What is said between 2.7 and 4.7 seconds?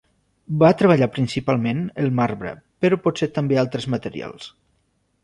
però potser també altres materials.